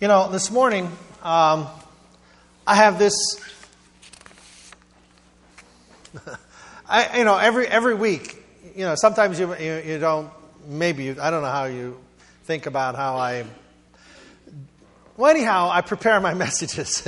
[0.00, 0.84] You know, this morning,
[1.24, 1.66] um,
[2.64, 3.14] I have this.
[6.88, 8.40] I, you know, every every week,
[8.76, 10.30] you know, sometimes you, you you don't.
[10.68, 11.98] Maybe you, I don't know how you
[12.44, 13.44] think about how I.
[15.16, 17.02] Well, anyhow, I prepare my messages,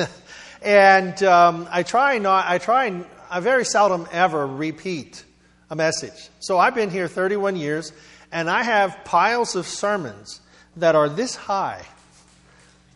[0.61, 2.49] and um, I try not.
[2.49, 3.05] I try.
[3.31, 5.23] I very seldom ever repeat
[5.71, 6.29] a message.
[6.41, 7.93] So I've been here 31 years,
[8.33, 10.41] and I have piles of sermons
[10.75, 11.87] that are this high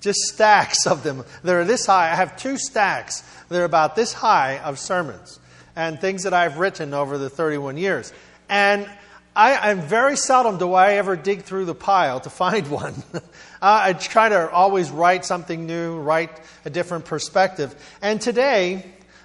[0.04, 1.24] just stacks of them.
[1.42, 2.12] They're this high.
[2.12, 3.24] I have two stacks.
[3.48, 5.40] They're about this high of sermons
[5.74, 8.12] and things that I've written over the 31 years.
[8.50, 8.86] And
[9.34, 12.94] I, am very seldom do I ever dig through the pile to find one.
[13.14, 13.20] uh,
[13.62, 17.74] I try to always write something new, write a different perspective.
[18.02, 18.84] And today,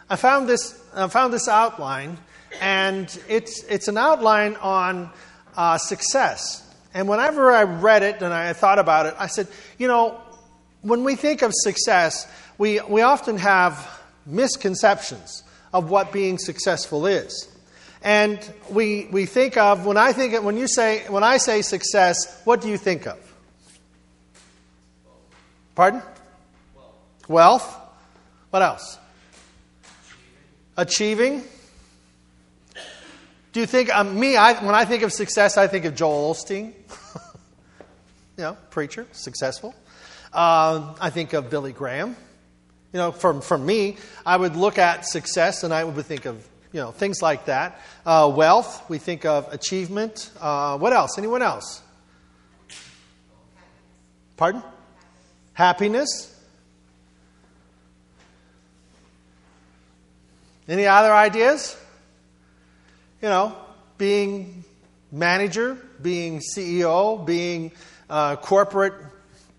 [0.09, 2.17] I found this, I found this outline,
[2.61, 5.09] and it's, it's an outline on
[5.57, 6.65] uh, success.
[6.93, 10.21] And whenever I read it and I thought about it, I said, you know,
[10.81, 17.47] when we think of success, we, we often have misconceptions of what being successful is.
[18.01, 22.41] And we, we think of, when I think, when you say, when I say success,
[22.45, 23.17] what do you think of?
[25.75, 26.01] Pardon?
[27.27, 27.77] Wealth.
[28.49, 28.97] What else?
[30.77, 31.43] Achieving.
[33.51, 36.33] Do you think, um, me, I, when I think of success, I think of Joel
[36.33, 36.67] Osteen.
[38.37, 39.75] you know, preacher, successful.
[40.33, 42.15] Uh, I think of Billy Graham.
[42.93, 46.47] You know, from, from me, I would look at success and I would think of,
[46.71, 47.79] you know, things like that.
[48.05, 50.31] Uh, wealth, we think of achievement.
[50.39, 51.17] Uh, what else?
[51.17, 51.81] Anyone else?
[54.37, 54.63] Pardon?
[55.53, 56.35] Happiness.
[60.67, 61.75] Any other ideas?
[63.21, 63.55] You know,
[63.97, 64.63] being
[65.11, 67.71] manager, being CEO, being
[68.09, 68.93] uh, corporate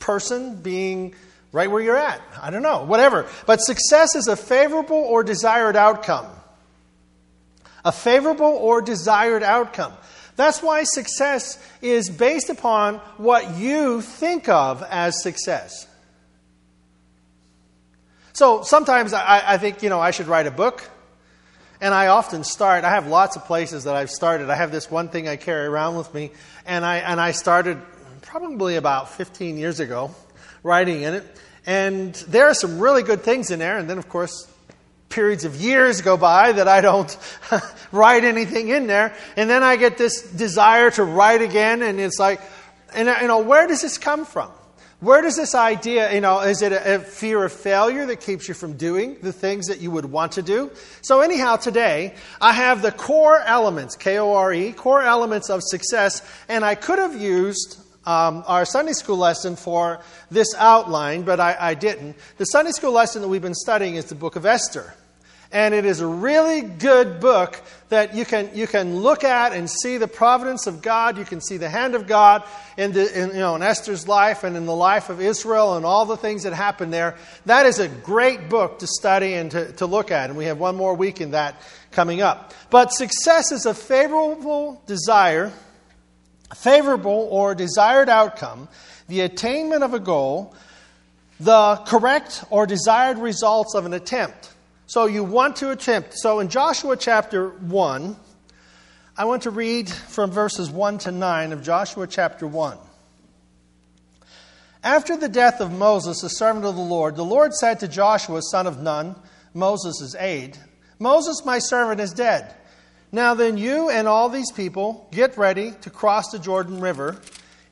[0.01, 1.15] person being
[1.53, 2.21] right where you're at.
[2.41, 3.27] I don't know, whatever.
[3.47, 6.27] But success is a favorable or desired outcome.
[7.85, 9.93] A favorable or desired outcome.
[10.37, 15.87] That's why success is based upon what you think of as success.
[18.33, 20.89] So sometimes I, I, think, you know, I should write a book.
[21.83, 24.51] And I often start, I have lots of places that I've started.
[24.51, 26.31] I have this one thing I carry around with me.
[26.67, 27.81] And I, and I started
[28.31, 30.15] probably about 15 years ago,
[30.63, 31.41] writing in it.
[31.67, 33.77] And there are some really good things in there.
[33.77, 34.49] And then, of course,
[35.09, 37.19] periods of years go by that I don't
[37.93, 39.17] write anything in there.
[39.37, 41.83] And then I get this desire to write again.
[41.83, 42.41] And it's like,
[42.95, 44.49] and you know, where does this come from?
[45.01, 48.47] Where does this idea, you know, is it a, a, fear of failure that keeps
[48.47, 50.71] you from doing the things that you would want to do?
[51.01, 55.63] So, anyhow, today I have the core elements, K O R E, core elements of
[55.65, 60.01] success, and I could have used um, our Sunday school lesson for
[60.31, 62.17] this outline, but I, I didn't.
[62.39, 64.95] The Sunday school lesson that we've been studying is the book of Esther.
[65.53, 69.69] And it is a really good book that you can, you can look at and
[69.69, 71.19] see the providence of God.
[71.19, 72.45] You can see the hand of God
[72.77, 75.85] in, the, in, you know, in Esther's life and in the life of Israel and
[75.85, 77.17] all the things that happened there.
[77.47, 80.31] That is a great book to study and to, to look at.
[80.31, 81.61] And we have one more week in that
[81.91, 82.55] coming up.
[82.71, 85.53] But success is a favorable desire
[86.55, 88.69] favorable or desired outcome,
[89.09, 90.55] the attainment of a goal,
[91.39, 94.53] the correct or desired results of an attempt.
[94.87, 96.15] So you want to attempt.
[96.19, 98.17] So in Joshua chapter 1,
[99.17, 102.79] I want to read from verses 1 to 9 of Joshua chapter 1.
[104.83, 108.41] After the death of Moses, the servant of the Lord, the Lord said to Joshua,
[108.43, 109.15] son of Nun,
[109.53, 110.57] Moses' aide,
[110.99, 112.55] Moses, my servant, is dead.
[113.13, 117.21] Now then, you and all these people get ready to cross the Jordan River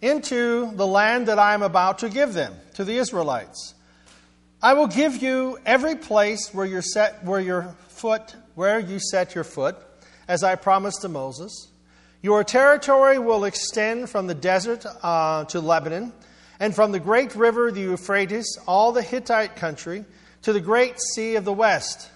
[0.02, 3.74] into the land that I am about to give them, to the Israelites.
[4.60, 9.36] I will give you every place where, you set, where your foot, where you set
[9.36, 9.76] your foot,
[10.26, 11.68] as I promised to Moses.
[12.20, 16.12] Your territory will extend from the desert uh, to Lebanon,
[16.58, 20.04] and from the great river, the Euphrates, all the Hittite country,
[20.42, 22.10] to the great sea of the west.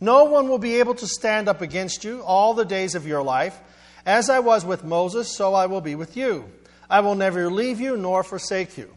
[0.00, 3.22] No one will be able to stand up against you all the days of your
[3.22, 3.58] life.
[4.04, 6.44] As I was with Moses, so I will be with you.
[6.88, 8.92] I will never leave you nor forsake you.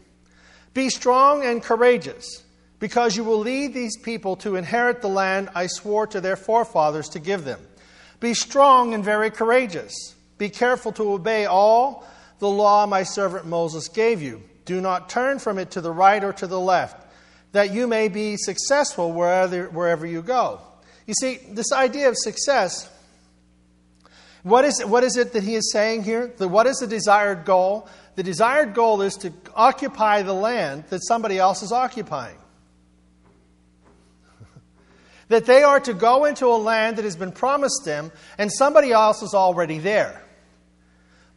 [0.74, 2.44] Be strong and courageous,
[2.78, 7.08] because you will lead these people to inherit the land I swore to their forefathers
[7.10, 7.60] to give them.
[8.20, 10.14] Be strong and very courageous.
[10.38, 12.06] Be careful to obey all
[12.38, 14.42] the law my servant Moses gave you.
[14.64, 17.04] Do not turn from it to the right or to the left,
[17.52, 20.60] that you may be successful wherever, wherever you go.
[21.10, 22.88] You see, this idea of success,
[24.44, 26.32] what is, what is it that he is saying here?
[26.36, 27.88] The, what is the desired goal?
[28.20, 32.36] the desired goal is to occupy the land that somebody else is occupying.
[35.28, 38.92] that they are to go into a land that has been promised them and somebody
[38.92, 40.22] else is already there.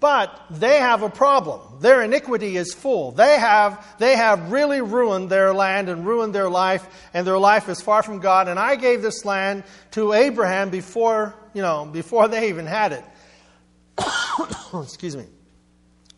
[0.03, 1.61] But they have a problem.
[1.79, 3.11] Their iniquity is full.
[3.11, 7.69] They have, they have really ruined their land and ruined their life, and their life
[7.69, 8.49] is far from God.
[8.49, 13.05] And I gave this land to Abraham before, you know, before they even had it.
[14.83, 15.23] Excuse me.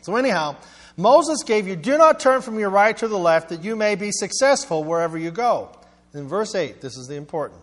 [0.01, 0.55] So, anyhow,
[0.97, 3.93] Moses gave you, do not turn from your right to the left, that you may
[3.93, 5.69] be successful wherever you go.
[6.15, 7.61] In verse 8, this is the important.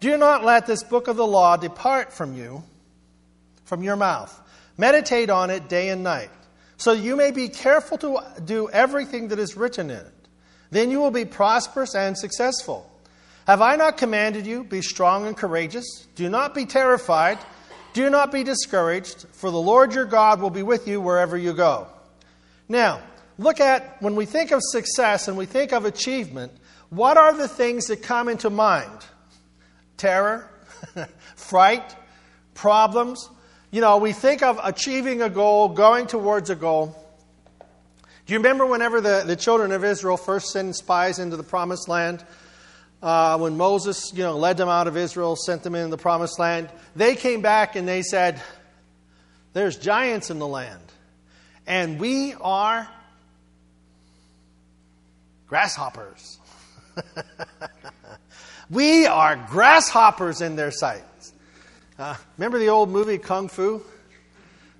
[0.00, 2.64] Do not let this book of the law depart from you,
[3.64, 4.40] from your mouth
[4.76, 6.30] Meditate on it day and night,
[6.76, 10.28] so you may be careful to do everything that is written in it.
[10.70, 12.90] Then you will be prosperous and successful.
[13.46, 14.64] Have I not commanded you?
[14.64, 16.06] Be strong and courageous.
[16.14, 17.38] Do not be terrified.
[17.92, 21.52] Do not be discouraged, for the Lord your God will be with you wherever you
[21.52, 21.86] go.
[22.68, 23.00] Now,
[23.38, 26.52] look at when we think of success and we think of achievement,
[26.90, 29.06] what are the things that come into mind?
[29.96, 30.50] Terror,
[31.36, 31.94] fright,
[32.54, 33.28] problems,
[33.74, 36.96] you know, we think of achieving a goal, going towards a goal.
[38.24, 41.88] Do you remember whenever the, the children of Israel first sent spies into the promised
[41.88, 42.24] land?
[43.02, 46.38] Uh, when Moses, you know, led them out of Israel, sent them into the promised
[46.38, 48.40] land, they came back and they said,
[49.54, 50.80] There's giants in the land.
[51.66, 52.88] And we are
[55.48, 56.38] grasshoppers.
[58.70, 61.02] we are grasshoppers in their sight.
[61.98, 63.80] Uh, remember the old movie Kung Fu?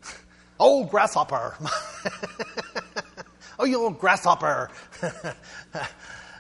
[0.61, 1.57] oh, grasshopper.
[3.59, 4.71] oh, you little grasshopper.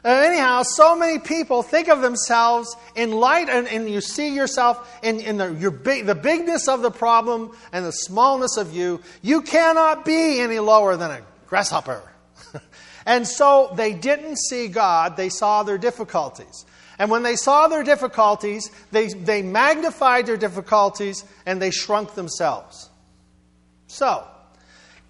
[0.06, 4.98] Uh, anyhow, so many people think of themselves in light, and, and you see yourself
[5.02, 9.00] in, in the, your big, the bigness of the problem and the smallness of you.
[9.22, 12.02] You cannot be any lower than a grasshopper.
[13.06, 16.66] and so they didn't see God, they saw their difficulties.
[16.98, 22.88] And when they saw their difficulties, they, they magnified their difficulties and they shrunk themselves.
[23.88, 24.26] So,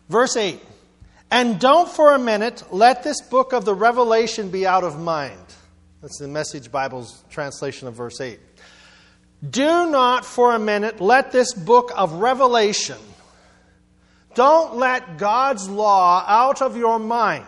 [0.09, 0.61] verse 8
[1.31, 5.39] And don't for a minute let this book of the Revelation be out of mind.
[6.01, 8.39] That's the Message Bible's translation of verse 8.
[9.49, 12.99] Do not for a minute let this book of Revelation,
[14.35, 17.45] don't let God's law out of your mind.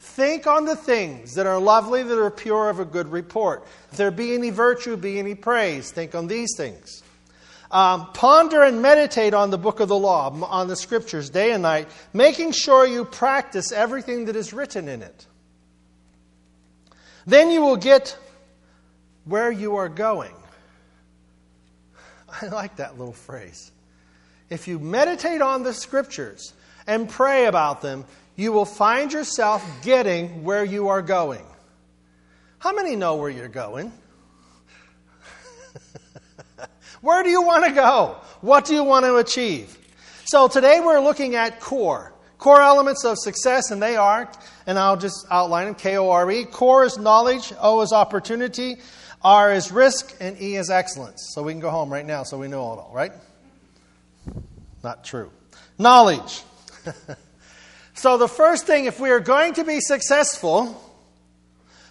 [0.00, 3.66] Think on the things that are lovely, that are pure, of a good report.
[3.92, 7.02] If there be any virtue, be any praise, think on these things.
[7.70, 11.62] Um, ponder and meditate on the book of the law, on the scriptures, day and
[11.62, 15.26] night, making sure you practice everything that is written in it.
[17.26, 18.16] Then you will get
[19.26, 20.34] where you are going.
[22.42, 23.70] I like that little phrase.
[24.48, 26.54] If you meditate on the scriptures
[26.86, 28.04] and pray about them,
[28.36, 31.44] you will find yourself getting where you are going.
[32.58, 33.92] How many know where you're going?
[37.00, 38.18] where do you want to go?
[38.40, 39.76] What do you want to achieve?
[40.24, 42.14] So today we're looking at core.
[42.38, 44.30] Core elements of success, and they are,
[44.66, 46.44] and I'll just outline them K O R E.
[46.44, 48.76] Core is knowledge, O is opportunity,
[49.22, 51.32] R is risk, and E is excellence.
[51.34, 53.12] So we can go home right now so we know it all, right?
[54.82, 55.30] Not true.
[55.78, 56.42] Knowledge.
[58.00, 60.82] So, the first thing, if we are going to be successful,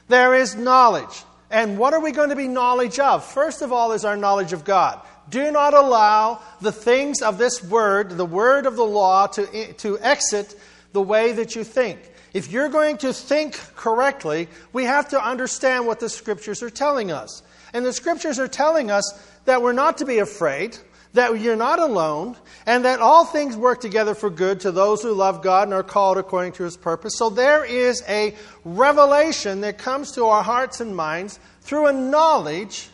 [0.08, 1.22] there is knowledge.
[1.52, 3.24] And what are we going to be knowledge of?
[3.24, 5.00] First of all, is our knowledge of God.
[5.30, 10.00] Do not allow the things of this word, the word of the law, to, to
[10.00, 10.60] exit
[10.94, 12.00] the way that you think.
[12.34, 17.12] If you're going to think correctly, we have to understand what the scriptures are telling
[17.12, 17.44] us.
[17.72, 19.06] And the scriptures are telling us
[19.46, 20.76] that we're not to be afraid,
[21.14, 22.36] that you're not alone,
[22.66, 25.82] and that all things work together for good to those who love God and are
[25.82, 27.18] called according to his purpose.
[27.18, 32.90] So there is a revelation that comes to our hearts and minds through a knowledge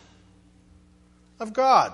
[1.38, 1.92] of God.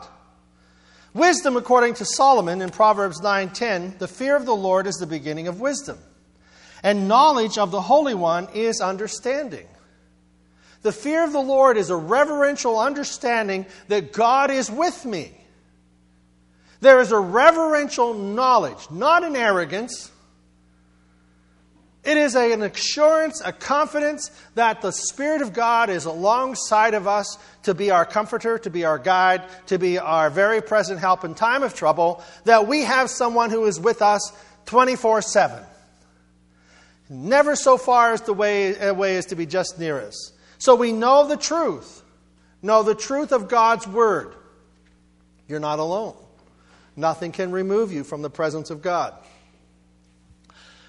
[1.15, 5.49] Wisdom, according to Solomon in Proverbs 9:10, the fear of the Lord is the beginning
[5.49, 5.99] of wisdom.
[6.83, 9.67] And knowledge of the Holy One is understanding.
[10.83, 15.37] The fear of the Lord is a reverential understanding that God is with me.
[16.83, 20.11] There is a reverential knowledge, not an arrogance.
[22.03, 27.39] It is an assurance, a confidence that the Spirit of God is alongside of us
[27.63, 31.37] to be our comforter, to be our guide, to be our very present help in
[31.37, 34.33] time of trouble, that we have someone who is with us
[34.67, 35.63] 24 7.
[37.09, 40.33] Never so far as the way, uh, way is to be just near us.
[40.59, 42.03] So we know the truth,
[42.61, 44.35] know the truth of God's Word.
[45.47, 46.17] You're not alone.
[46.97, 49.15] Nothing can remove you from the presence of God.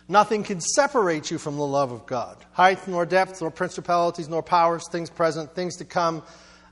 [0.08, 2.38] Nothing can separate you from the love of God.
[2.52, 6.24] Height, nor depth, nor principalities, nor powers, things present, things to come.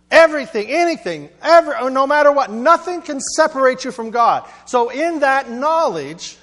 [0.10, 4.48] Everything, anything, ever, oh, no matter what, nothing can separate you from God.
[4.66, 6.38] So, in that knowledge,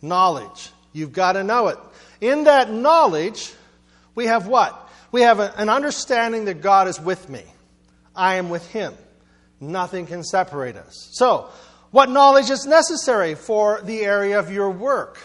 [0.00, 1.78] knowledge, you've got to know it.
[2.20, 3.52] In that knowledge,
[4.14, 4.88] we have what?
[5.10, 7.42] We have an understanding that God is with me.
[8.14, 8.94] I am with Him.
[9.60, 11.08] Nothing can separate us.
[11.12, 11.48] So,
[11.90, 15.18] what knowledge is necessary for the area of your work?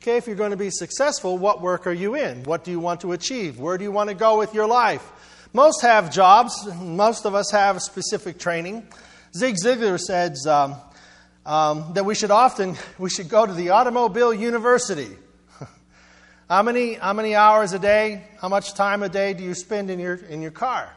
[0.00, 2.44] Okay, if you're going to be successful, what work are you in?
[2.44, 3.58] What do you want to achieve?
[3.58, 5.04] Where do you want to go with your life?
[5.52, 8.86] Most have jobs, most of us have specific training.
[9.34, 10.76] Zig Ziglar says um,
[11.44, 15.10] um, that we should often we should go to the automobile university.
[16.48, 19.90] how many how many hours a day, how much time a day do you spend
[19.90, 20.94] in your in your car?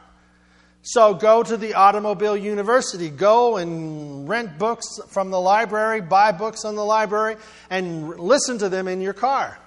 [0.86, 3.08] So go to the Automobile University.
[3.08, 7.36] Go and rent books from the library, buy books on the library,
[7.70, 9.58] and listen to them in your car.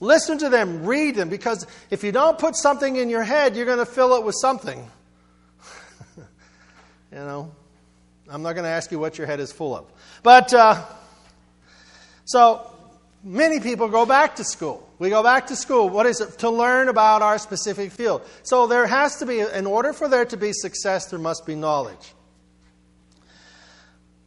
[0.00, 3.66] Listen to them, read them, because if you don't put something in your head, you're
[3.66, 4.84] going to fill it with something.
[6.16, 6.24] you
[7.12, 7.52] know,
[8.28, 9.86] I'm not going to ask you what your head is full of.
[10.24, 10.84] But, uh,
[12.24, 12.68] so
[13.22, 14.87] many people go back to school.
[14.98, 15.88] We go back to school.
[15.88, 16.38] What is it?
[16.40, 18.22] To learn about our specific field.
[18.42, 21.54] So there has to be, in order for there to be success, there must be
[21.54, 22.14] knowledge.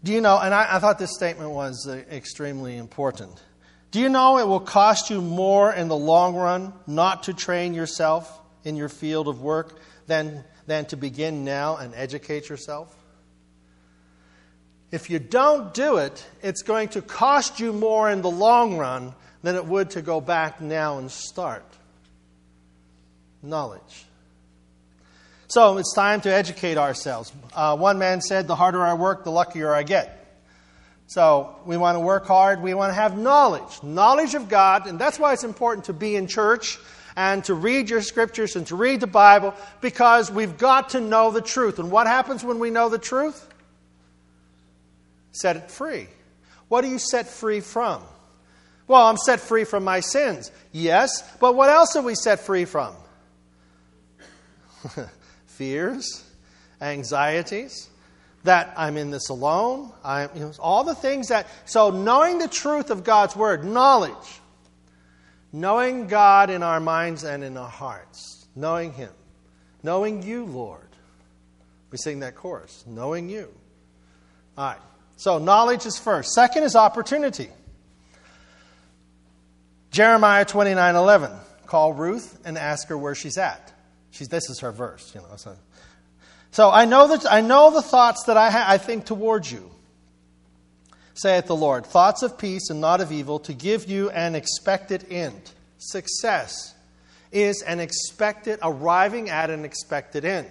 [0.04, 3.42] Do you know, and I, I thought this statement was uh, extremely important.
[3.92, 7.74] Do you know it will cost you more in the long run not to train
[7.74, 12.96] yourself in your field of work than, than to begin now and educate yourself?
[14.92, 19.13] If you don't do it, it's going to cost you more in the long run
[19.41, 21.65] than it would to go back now and start.
[23.41, 24.05] Knowledge.
[25.48, 27.33] So it's time to educate ourselves.
[27.53, 30.17] Uh, one man said, The harder I work, the luckier I get.
[31.07, 32.62] So we want to work hard.
[32.62, 34.88] We want to have knowledge, knowledge of God.
[34.88, 36.77] And that's why it's important to be in church
[37.17, 41.31] and to read your scriptures and to read the Bible because we've got to know
[41.31, 41.79] the truth.
[41.79, 43.48] And what happens when we know the truth?
[45.31, 46.07] set it free.
[46.67, 48.03] What are you set free from?
[48.88, 50.51] Well, I'm set free from my sins.
[50.71, 51.09] Yes,
[51.39, 52.93] but what else are we set free from?
[55.45, 56.23] Fears,
[56.81, 57.89] anxieties,
[58.43, 61.47] that I'm in this alone, I'm, you know, all the things that.
[61.65, 64.39] So, knowing the truth of God's Word, knowledge,
[65.53, 69.11] knowing God in our minds and in our hearts, knowing Him,
[69.83, 70.88] knowing you, Lord.
[71.91, 73.53] We sing that chorus, knowing you.
[74.57, 74.79] All right.
[75.17, 76.31] So, knowledge is first.
[76.31, 77.50] Second is opportunity.
[79.91, 81.31] Jeremiah 29 11.
[81.65, 83.71] Call Ruth and ask her where she's at.
[84.12, 85.36] She's, this is her verse, you know.
[85.36, 85.55] So,
[86.51, 89.69] so I know that I know the thoughts that I, ha- I think towards you,
[91.13, 91.86] saith the Lord.
[91.86, 95.51] Thoughts of peace and not of evil, to give you an expected end.
[95.77, 96.74] Success
[97.31, 100.50] is an expected, arriving at an expected end.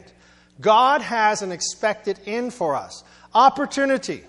[0.61, 3.05] God has an expected end for us.
[3.35, 4.25] Opportunity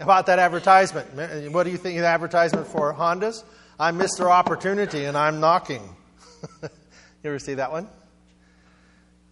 [0.00, 1.52] about that advertisement.
[1.52, 3.44] What do you think of the advertisement for Hondas?
[3.78, 5.82] I missed their Opportunity and I'm knocking.
[6.62, 6.68] you
[7.24, 7.88] ever see that one?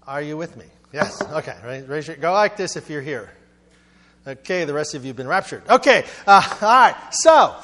[0.06, 0.64] Are you with me?
[0.92, 1.22] Yes.
[1.22, 1.84] Okay.
[1.86, 3.30] Raise your, go like this if you're here.
[4.26, 4.64] Okay.
[4.64, 5.62] The rest of you have been raptured.
[5.68, 6.04] Okay.
[6.26, 6.96] Uh, all right.
[7.12, 7.54] So,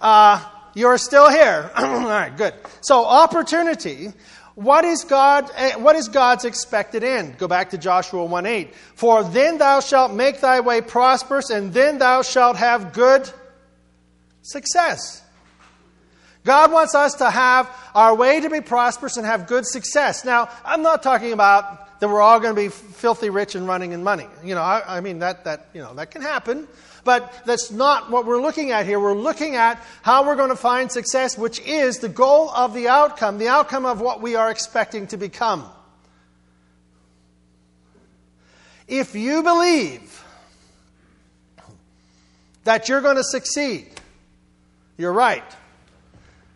[0.00, 1.70] uh, you're still here.
[1.76, 2.34] all right.
[2.36, 2.54] Good.
[2.80, 4.12] So, opportunity
[4.60, 7.38] what is, God, eh, what is God's expected end?
[7.38, 8.74] Go back to Joshua 1 8.
[8.94, 13.30] For then thou shalt make thy way prosperous, and then thou shalt have good
[14.42, 15.22] success.
[16.44, 20.26] God wants us to have our way to be prosperous and have good success.
[20.26, 23.92] Now, I'm not talking about that we're all going to be filthy rich and running
[23.92, 24.26] in money.
[24.44, 26.68] You know, I, I mean that that you know that can happen.
[27.04, 29.00] But that's not what we're looking at here.
[29.00, 32.88] We're looking at how we're going to find success, which is the goal of the
[32.88, 35.64] outcome, the outcome of what we are expecting to become.
[38.86, 40.24] If you believe
[42.64, 43.88] that you're going to succeed,
[44.98, 45.44] you're right.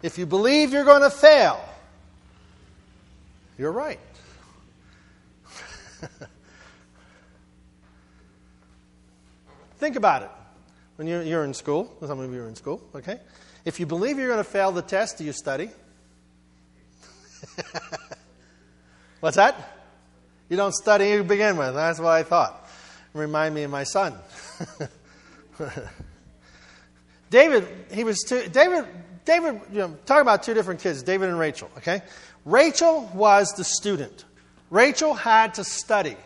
[0.03, 1.65] If you believe you're going to fail,
[3.57, 4.01] you're right.
[9.85, 10.31] Think about it.
[10.97, 13.21] When you're, you're in school, some of you are in school, okay?
[13.67, 15.69] If you believe you're going to fail the test, do you study?
[19.21, 19.77] What's that?
[20.49, 21.75] You don't study to begin with.
[21.75, 22.67] That's what I thought.
[23.13, 24.15] Remind me of my son.
[27.29, 28.87] David, he was two, David.
[29.27, 31.71] David, you know, talk about two different kids, David and Rachel.
[31.77, 32.01] Okay,
[32.47, 34.25] Rachel was the student.
[34.71, 36.17] Rachel had to study.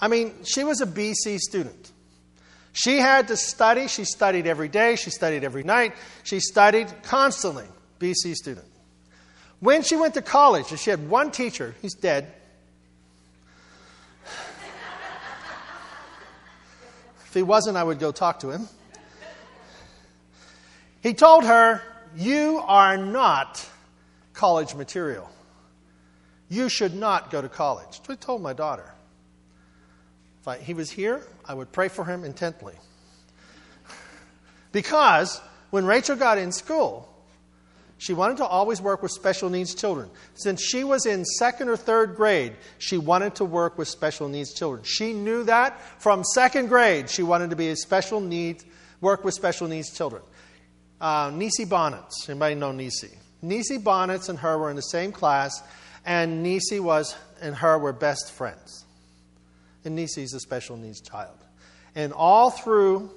[0.00, 1.92] I mean, she was a BC student.
[2.72, 3.86] She had to study.
[3.86, 4.96] She studied every day.
[4.96, 5.94] She studied every night.
[6.24, 7.66] She studied constantly.
[8.00, 8.66] BC student.
[9.60, 11.74] When she went to college, she had one teacher.
[11.80, 12.32] He's dead.
[17.26, 18.68] if he wasn't, I would go talk to him.
[21.00, 21.80] He told her,
[22.16, 23.64] You are not
[24.32, 25.30] college material.
[26.48, 28.00] You should not go to college.
[28.08, 28.92] I told my daughter.
[30.40, 32.74] If I, he was here, I would pray for him intently.
[34.72, 37.08] because when Rachel got in school,
[37.98, 40.10] she wanted to always work with special needs children.
[40.34, 44.52] Since she was in second or third grade, she wanted to work with special needs
[44.52, 44.82] children.
[44.84, 48.64] She knew that from second grade, she wanted to be a special needs,
[49.00, 50.22] work with special needs children.
[51.00, 53.10] Uh, Nisi Bonnets, anybody know Nisi?
[53.40, 55.62] Nisi Bonnets and her were in the same class,
[56.04, 58.81] and Nisi was and her were best friends.
[59.84, 61.36] And Nisi's a special needs child.
[61.94, 63.10] And all through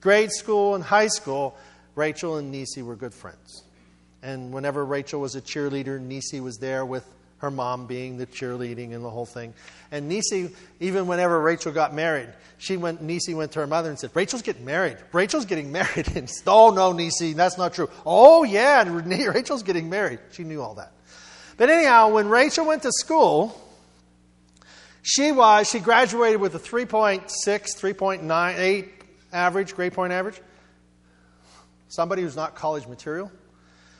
[0.00, 1.56] grade school and high school,
[1.94, 3.64] Rachel and Nisi were good friends.
[4.22, 7.06] And whenever Rachel was a cheerleader, Nisi was there with
[7.38, 9.52] her mom being the cheerleading and the whole thing.
[9.90, 13.98] And Nisi, even whenever Rachel got married, she went, Nisi went to her mother and
[13.98, 14.96] said, Rachel's getting married.
[15.12, 16.16] Rachel's getting married.
[16.16, 17.90] And oh, no, Nisi, that's not true.
[18.04, 18.84] Oh, yeah,
[19.32, 20.20] Rachel's getting married.
[20.32, 20.92] She knew all that.
[21.56, 23.60] But anyhow, when Rachel went to school,
[25.08, 28.88] she was, she graduated with a 3.6, 3.98
[29.32, 30.40] average, grade point average.
[31.86, 33.30] Somebody who's not college material.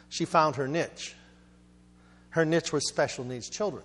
[0.08, 1.14] She found her niche.
[2.30, 3.84] Her niche was special needs children.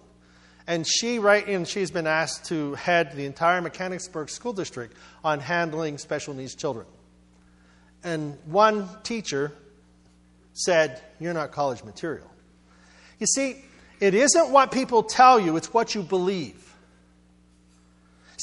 [0.65, 5.39] And she, right in, she's been asked to head the entire Mechanicsburg School District on
[5.39, 6.87] handling special needs children.
[8.03, 9.51] And one teacher
[10.53, 12.31] said, You're not college material.
[13.19, 13.63] You see,
[13.99, 16.70] it isn't what people tell you, it's what you believe.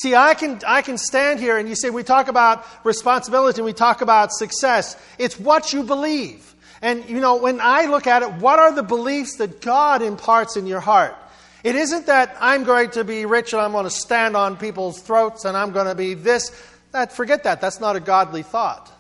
[0.01, 3.67] See, I can, I can stand here and you say, we talk about responsibility and
[3.67, 4.97] we talk about success.
[5.19, 6.55] It's what you believe.
[6.81, 10.57] And, you know, when I look at it, what are the beliefs that God imparts
[10.57, 11.17] in your heart?
[11.65, 15.01] It isn't that I'm going to be rich and I'm going to stand on people's
[15.01, 16.53] throats and I'm going to be this.
[16.93, 17.61] That, forget that.
[17.61, 18.93] That's not a godly thought.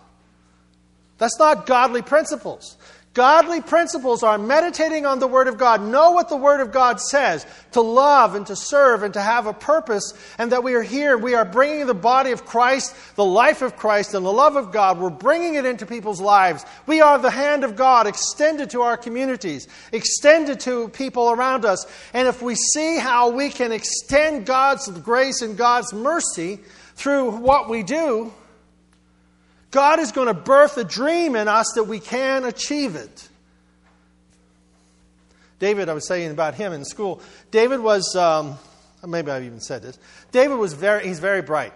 [1.18, 2.76] That's not godly principles.
[3.14, 7.00] Godly principles are meditating on the Word of God, know what the Word of God
[7.00, 10.82] says, to love and to serve and to have a purpose, and that we are
[10.82, 11.18] here.
[11.18, 14.70] We are bringing the body of Christ, the life of Christ, and the love of
[14.70, 15.00] God.
[15.00, 16.64] We're bringing it into people's lives.
[16.86, 21.86] We are the hand of God extended to our communities, extended to people around us.
[22.12, 26.60] And if we see how we can extend God's grace and God's mercy
[26.94, 28.32] through what we do,
[29.70, 33.28] God is going to birth a dream in us that we can achieve it.
[35.58, 37.20] David, I was saying about him in school.
[37.50, 38.56] David was, um,
[39.06, 39.98] maybe I've even said this.
[40.30, 41.72] David was very, he's very bright.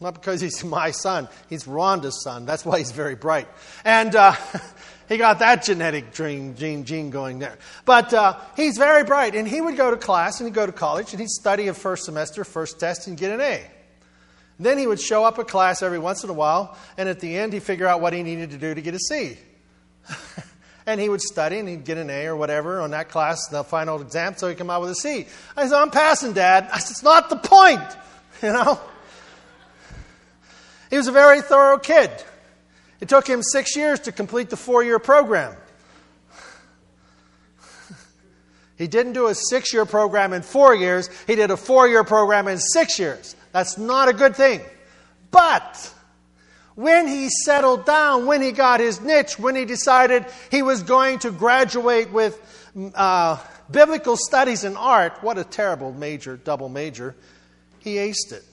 [0.00, 2.46] Not because he's my son, he's Rhonda's son.
[2.46, 3.48] That's why he's very bright.
[3.84, 4.34] And uh,
[5.08, 7.58] he got that genetic gene, gene, gene going there.
[7.84, 10.72] But uh, he's very bright, and he would go to class and he'd go to
[10.72, 13.64] college and he'd study a first semester, first test, and get an A.
[14.58, 17.36] Then he would show up at class every once in a while, and at the
[17.36, 19.36] end, he'd figure out what he needed to do to get a C.
[20.86, 23.64] and he would study and he'd get an A or whatever on that class, the
[23.64, 25.26] final exam, so he'd come out with a C.
[25.56, 26.68] I said, I'm passing, Dad.
[26.72, 27.82] I said, it's not the point,
[28.42, 28.80] you know?
[30.88, 32.10] He was a very thorough kid.
[33.00, 35.54] It took him six years to complete the four year program.
[38.78, 42.04] He didn't do a six year program in four years, he did a four year
[42.04, 43.34] program in six years.
[43.52, 44.60] That's not a good thing.
[45.30, 45.92] But
[46.74, 51.18] when he settled down, when he got his niche, when he decided he was going
[51.20, 52.38] to graduate with
[52.94, 53.38] uh,
[53.70, 57.16] biblical studies and art, what a terrible major, double major,
[57.78, 58.44] he aced it.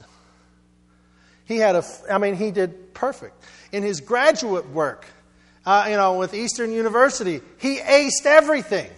[1.46, 3.36] He had a, I mean, he did perfect.
[3.72, 5.06] In his graduate work,
[5.66, 8.90] uh, you know, with Eastern University, he aced everything.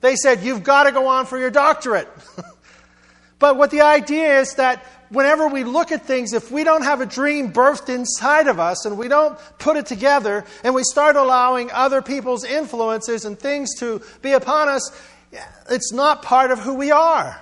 [0.00, 2.08] They said, You've got to go on for your doctorate.
[3.38, 7.00] but what the idea is that whenever we look at things, if we don't have
[7.00, 11.16] a dream birthed inside of us and we don't put it together and we start
[11.16, 14.90] allowing other people's influences and things to be upon us,
[15.70, 17.40] it's not part of who we are.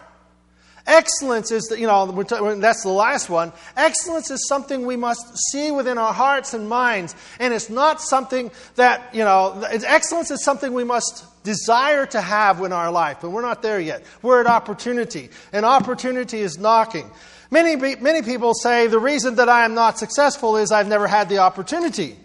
[0.85, 2.11] Excellence is, you know,
[2.57, 3.53] that's the last one.
[3.77, 7.15] Excellence is something we must see within our hearts and minds.
[7.39, 12.61] And it's not something that, you know, excellence is something we must desire to have
[12.63, 13.19] in our life.
[13.21, 14.05] But we're not there yet.
[14.23, 15.31] We're at opportunity.
[15.53, 17.09] And opportunity is knocking.
[17.53, 21.29] Many, many people say the reason that I am not successful is I've never had
[21.29, 22.17] the opportunity.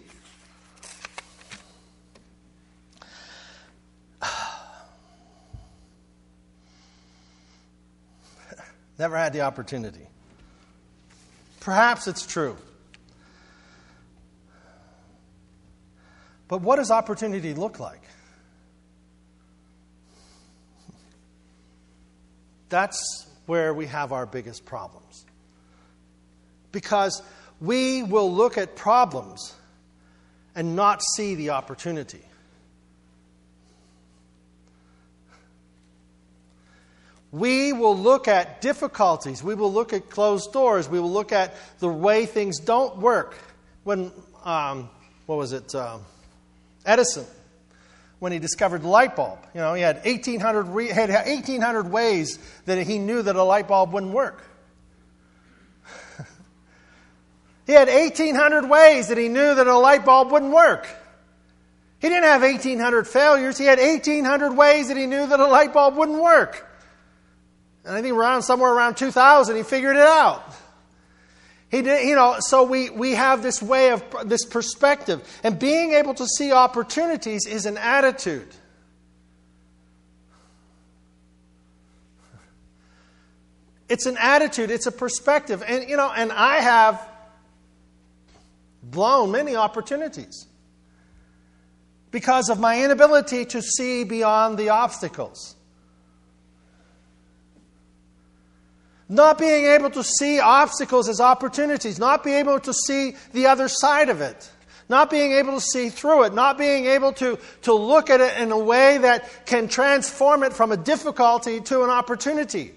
[8.98, 10.06] never had the opportunity.
[11.60, 12.56] Perhaps it's true.
[16.48, 18.00] But what does opportunity look like?
[22.70, 25.02] That's where we have our biggest problem.
[26.72, 27.22] Because
[27.60, 29.54] we will look at problems
[30.54, 32.22] and not see the opportunity.
[37.30, 39.42] We will look at difficulties.
[39.42, 40.88] We will look at closed doors.
[40.88, 43.36] We will look at the way things don't work.
[43.84, 44.10] When,
[44.44, 44.88] um,
[45.26, 45.74] what was it?
[45.74, 45.98] Uh,
[46.86, 47.26] Edison,
[48.18, 49.38] when he discovered the light bulb.
[49.54, 53.68] You know, he had 1,800, re- had 1,800 ways that he knew that a light
[53.68, 54.42] bulb wouldn't work.
[57.68, 60.88] He had 1,800 ways that he knew that a light bulb wouldn't work.
[61.98, 63.58] He didn't have 1,800 failures.
[63.58, 66.66] He had 1,800 ways that he knew that a light bulb wouldn't work.
[67.84, 70.50] And I think around somewhere around 2000, he figured it out.
[71.70, 75.22] He did, you know, so we, we have this way of this perspective.
[75.44, 78.48] And being able to see opportunities is an attitude.
[83.90, 85.62] It's an attitude, it's a perspective.
[85.66, 87.07] And, you know, and I have
[88.90, 90.46] blown many opportunities
[92.10, 95.56] because of my inability to see beyond the obstacles.
[99.08, 103.68] Not being able to see obstacles as opportunities, not being able to see the other
[103.68, 104.50] side of it,
[104.88, 108.38] not being able to see through it, not being able to, to look at it
[108.38, 112.72] in a way that can transform it from a difficulty to an opportunity.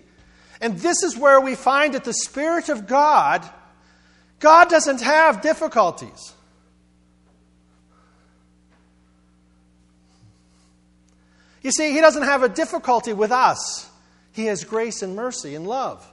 [0.61, 3.47] And this is where we find that the Spirit of God,
[4.41, 6.33] God doesn't have difficulties.
[11.61, 13.87] You see, He doesn't have a difficulty with us.
[14.33, 16.05] He has grace and mercy and love.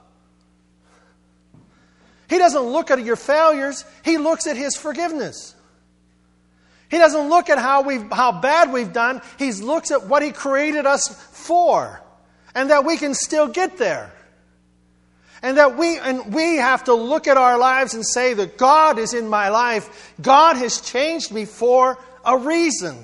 [2.29, 5.55] He doesn't look at your failures, He looks at His forgiveness.
[6.89, 10.31] He doesn't look at how, we've, how bad we've done, He looks at what He
[10.31, 11.99] created us for
[12.53, 14.13] and that we can still get there.
[15.41, 18.99] And that we, and we have to look at our lives and say that God
[18.99, 20.13] is in my life.
[20.21, 22.97] God has changed me for a reason.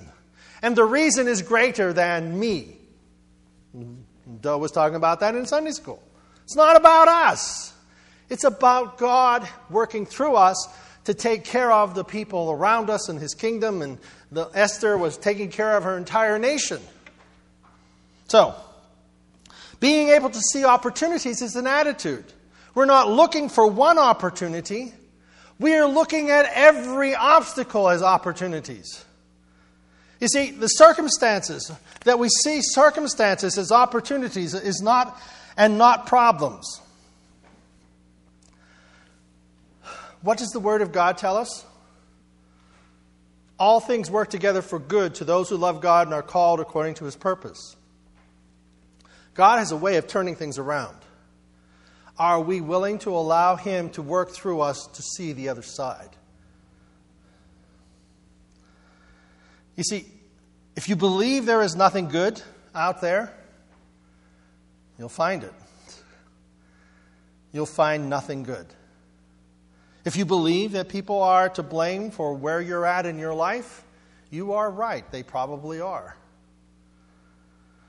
[0.62, 2.78] And the reason is greater than me.
[4.41, 6.02] Doe was talking about that in Sunday school.
[6.43, 7.74] It's not about us.
[8.30, 10.67] It's about God working through us
[11.06, 14.00] to take care of the people around us in his kingdom, and
[14.32, 16.80] the, Esther was taking care of her entire nation.
[18.28, 18.56] So,
[19.86, 22.26] being able to see opportunities is an attitude.
[22.74, 24.91] We're not looking for one opportunity,
[25.60, 29.06] we are looking at every obstacle as opportunities.
[30.19, 31.71] You see, the circumstances
[32.04, 35.21] that we see circumstances as opportunities is not
[35.56, 36.82] and not problems.
[40.24, 41.63] What does the Word of God tell us?
[43.60, 46.95] All things work together for good to those who love God and are called according
[46.95, 47.76] to His purpose.
[49.36, 50.98] God has a way of turning things around.
[52.17, 56.10] Are we willing to allow Him to work through us to see the other side?
[59.76, 60.06] You see,
[60.78, 62.41] if you believe there is nothing good
[62.74, 63.34] out there,
[64.98, 65.54] you'll find it.
[67.52, 68.65] You'll find nothing good.
[70.06, 73.84] If you believe that people are to blame for where you're at in your life,
[74.30, 75.10] you are right.
[75.12, 76.15] They probably are.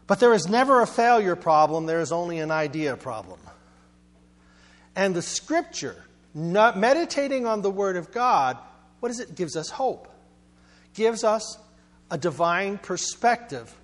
[0.07, 3.41] But there is never a failure problem, there is only an idea problem.
[4.95, 5.97] And the scripture,
[6.35, 8.57] meditating on the Word of God,
[9.01, 9.35] what does it?
[9.35, 10.09] Gives us hope.
[10.95, 11.59] Gives us
[12.11, 13.75] a divine perspective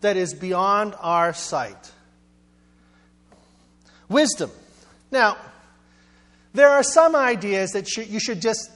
[0.00, 1.90] that is beyond our sight.
[4.08, 4.50] Wisdom.
[5.10, 5.36] Now,
[6.54, 8.70] there are some ideas that you should just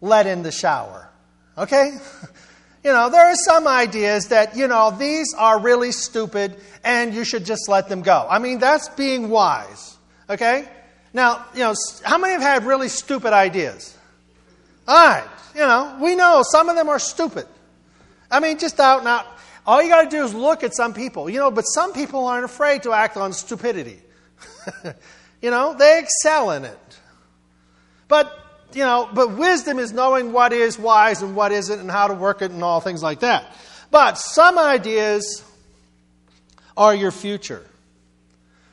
[0.00, 1.08] let in the shower.
[1.56, 1.96] Okay?
[2.84, 7.24] You know, there are some ideas that, you know, these are really stupid and you
[7.24, 8.26] should just let them go.
[8.28, 9.96] I mean, that's being wise.
[10.28, 10.68] Okay?
[11.12, 13.96] Now, you know, how many have had really stupid ideas?
[14.88, 15.28] All right.
[15.54, 17.46] You know, we know some of them are stupid.
[18.30, 19.26] I mean, just out and out.
[19.66, 22.26] All you got to do is look at some people, you know, but some people
[22.26, 24.00] aren't afraid to act on stupidity.
[25.42, 26.98] you know, they excel in it.
[28.08, 28.36] But,
[28.74, 32.14] you know, but wisdom is knowing what is wise and what isn't and how to
[32.14, 33.54] work it and all things like that.
[33.90, 35.44] But some ideas
[36.76, 37.64] are your future.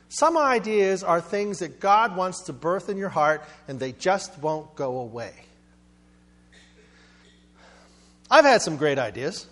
[0.09, 4.37] Some ideas are things that God wants to birth in your heart and they just
[4.39, 5.33] won't go away.
[8.31, 9.47] I've had some great ideas,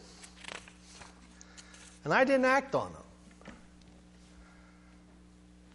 [2.04, 3.54] and I didn't act on them.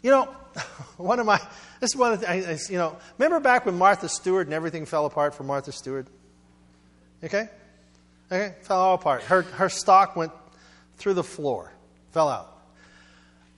[0.03, 0.25] You know,
[0.97, 1.41] one of my
[1.83, 4.87] this is one of the, things, you know, remember back when Martha Stewart and everything
[4.87, 6.07] fell apart for Martha Stewart?
[7.25, 7.49] Okay?
[8.31, 9.23] Okay, fell all apart.
[9.23, 10.31] Her, her stock went
[10.97, 11.73] through the floor,
[12.13, 12.57] fell out.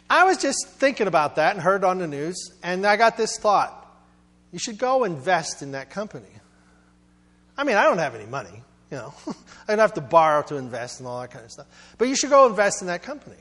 [0.08, 3.36] I was just thinking about that and heard on the news, and I got this
[3.36, 3.86] thought.
[4.52, 6.24] You should go invest in that company.
[7.58, 9.12] I mean, I don't have any money, you know.
[9.68, 11.66] I'd have to borrow to invest and all that kind of stuff.
[11.98, 13.36] But you should go invest in that company.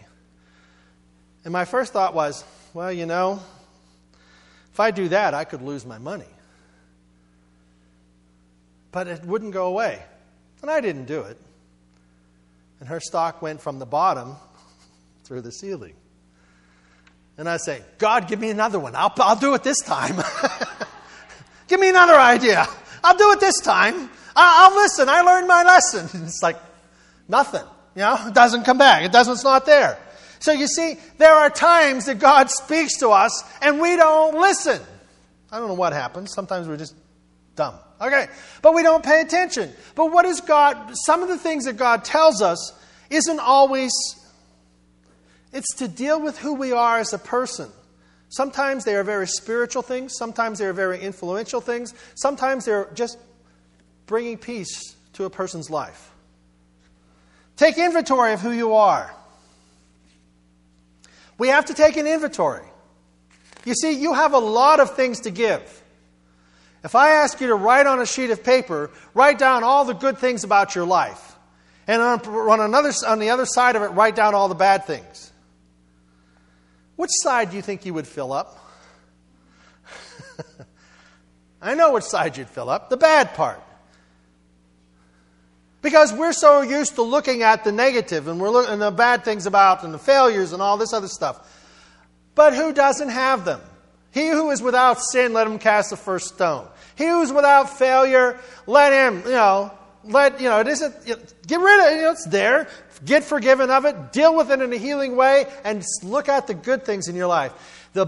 [1.45, 2.43] And my first thought was,
[2.73, 3.39] well, you know,
[4.73, 6.25] if I do that, I could lose my money.
[8.91, 10.01] But it wouldn't go away.
[10.63, 11.37] And I didn't do it.
[12.79, 14.35] And her stock went from the bottom
[15.25, 15.93] through the ceiling.
[17.37, 18.95] And I say, God, give me another one.
[18.95, 20.15] I'll, I'll do it this time.
[21.67, 22.65] give me another idea.
[23.03, 24.09] I'll do it this time.
[24.35, 25.07] I'll, I'll listen.
[25.07, 26.23] I learned my lesson.
[26.25, 26.57] it's like
[27.27, 27.65] nothing.
[27.95, 29.03] You know, it doesn't come back.
[29.03, 29.99] It doesn't, it's not there.
[30.43, 34.81] So you see, there are times that God speaks to us and we don't listen.
[35.49, 36.33] I don't know what happens.
[36.33, 36.95] Sometimes we're just
[37.55, 37.75] dumb.
[38.01, 38.27] Okay.
[38.61, 39.71] But we don't pay attention.
[39.95, 42.77] But what is God, some of the things that God tells us
[43.09, 43.93] isn't always,
[45.53, 47.71] it's to deal with who we are as a person.
[48.27, 53.17] Sometimes they are very spiritual things, sometimes they are very influential things, sometimes they're just
[54.07, 56.11] bringing peace to a person's life.
[57.55, 59.15] Take inventory of who you are.
[61.43, 62.63] We have to take an inventory.
[63.65, 65.83] You see, you have a lot of things to give.
[66.85, 69.93] If I ask you to write on a sheet of paper, write down all the
[69.93, 71.35] good things about your life,
[71.85, 74.85] and on, on, another, on the other side of it, write down all the bad
[74.85, 75.33] things,
[76.95, 78.57] which side do you think you would fill up?
[81.61, 83.61] I know which side you'd fill up the bad part.
[85.83, 89.23] Because we're so used to looking at the negative and we're looking at the bad
[89.23, 91.47] things about and the failures and all this other stuff.
[92.33, 93.61] But who doesn't have them?
[94.11, 96.67] He who is without sin, let him cast the first stone.
[96.95, 99.71] He who is without failure, let him, you know,
[100.05, 101.05] let, you know, it isn't,
[101.45, 102.67] get rid of it, you know, it's there.
[103.03, 106.53] Get forgiven of it, deal with it in a healing way, and look at the
[106.53, 107.51] good things in your life.
[107.91, 108.07] The,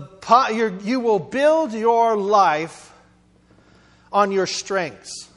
[0.83, 2.93] you will build your life
[4.13, 5.29] on your strengths.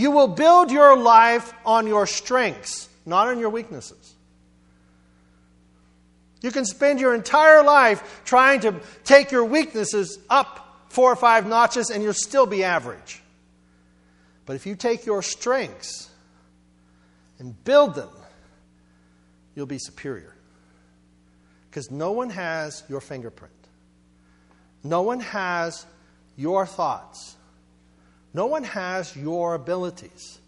[0.00, 4.14] You will build your life on your strengths, not on your weaknesses.
[6.40, 11.46] You can spend your entire life trying to take your weaknesses up four or five
[11.46, 13.20] notches and you'll still be average.
[14.46, 16.08] But if you take your strengths
[17.38, 18.08] and build them,
[19.54, 20.34] you'll be superior.
[21.68, 23.52] Because no one has your fingerprint,
[24.82, 25.84] no one has
[26.38, 27.36] your thoughts.
[28.32, 30.38] No one has your abilities.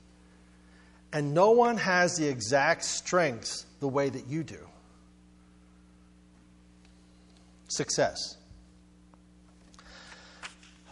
[1.13, 4.59] And no one has the exact strengths the way that you do.
[7.69, 8.37] Success.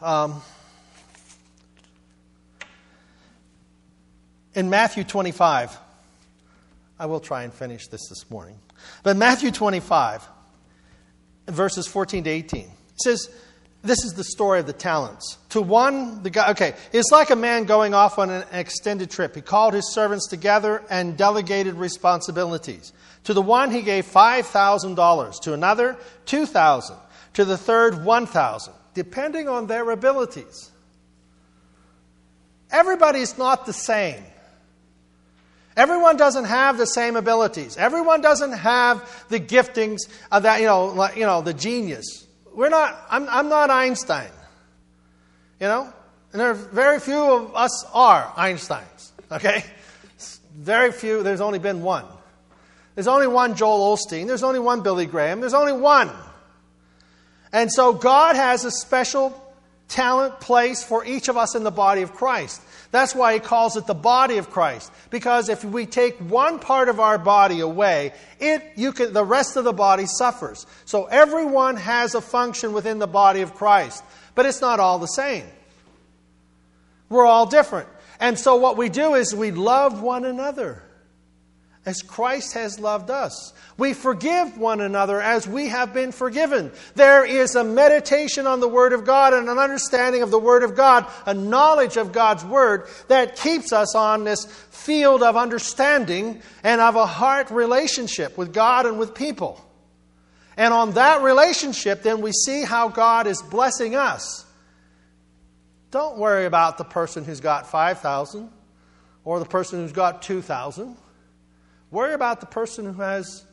[0.02, 0.42] Um,
[4.54, 5.78] in Matthew 25,
[6.98, 8.58] I will try and finish this this morning.
[9.02, 10.26] But Matthew 25,
[11.48, 12.70] verses 14 to 18, it
[13.02, 13.30] says,
[13.82, 15.38] this is the story of the talents.
[15.50, 19.34] To one, the guy, okay, it's like a man going off on an extended trip.
[19.34, 22.92] He called his servants together and delegated responsibilities.
[23.24, 25.40] To the one, he gave $5,000.
[25.42, 26.96] To another, 2000
[27.34, 30.70] To the third, 1000 depending on their abilities.
[32.70, 34.22] Everybody's not the same.
[35.76, 37.76] Everyone doesn't have the same abilities.
[37.76, 42.98] Everyone doesn't have the giftings of that, you know, you know, the genius we're not,
[43.10, 44.30] I'm, I'm not Einstein.
[45.60, 45.92] You know?
[46.32, 49.10] And there are very few of us are Einsteins.
[49.30, 49.64] Okay?
[50.54, 52.04] Very few, there's only been one.
[52.94, 55.40] There's only one Joel Osteen, There's only one Billy Graham.
[55.40, 56.10] There's only one.
[57.52, 59.36] And so God has a special
[59.88, 62.60] talent place for each of us in the body of Christ.
[62.90, 64.90] That's why he calls it the body of Christ.
[65.10, 69.56] Because if we take one part of our body away, it, you can, the rest
[69.56, 70.66] of the body suffers.
[70.86, 74.02] So everyone has a function within the body of Christ.
[74.34, 75.44] But it's not all the same.
[77.08, 77.88] We're all different.
[78.18, 80.82] And so what we do is we love one another
[81.86, 83.54] as Christ has loved us.
[83.78, 86.72] We forgive one another as we have been forgiven.
[86.94, 90.62] There is a meditation on the Word of God and an understanding of the Word
[90.62, 96.42] of God, a knowledge of God's Word that keeps us on this field of understanding
[96.62, 99.64] and of a heart relationship with God and with people.
[100.58, 104.44] And on that relationship, then we see how God is blessing us.
[105.90, 108.50] Don't worry about the person who's got 5,000
[109.24, 110.96] or the person who's got 2,000.
[111.90, 113.44] Worry about the person who has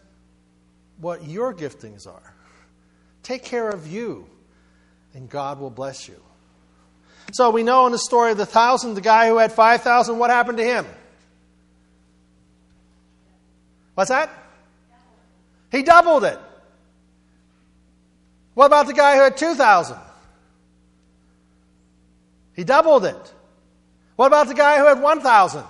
[0.99, 2.33] what your giftings are.
[3.23, 4.27] Take care of you,
[5.13, 6.21] and God will bless you.
[7.33, 10.29] So we know in the story of the thousand, the guy who had 5,000, what
[10.29, 10.85] happened to him?
[13.95, 14.29] What's that?
[15.71, 16.39] He doubled it.
[18.53, 19.97] What about the guy who had 2,000?
[22.53, 23.33] He doubled it.
[24.15, 25.63] What about the guy who had 1,000?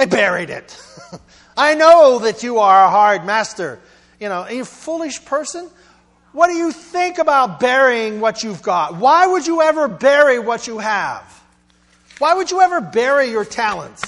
[0.00, 0.82] They buried it.
[1.58, 3.78] I know that you are a hard master.
[4.18, 5.68] You know, you a foolish person?
[6.32, 8.96] What do you think about burying what you've got?
[8.96, 11.44] Why would you ever bury what you have?
[12.16, 14.02] Why would you ever bury your talents?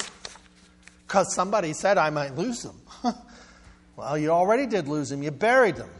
[1.06, 2.80] Because somebody said I might lose them.
[3.96, 5.22] well, you already did lose them.
[5.22, 5.90] You buried them.